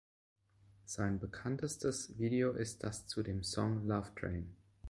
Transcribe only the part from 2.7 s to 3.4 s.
das zu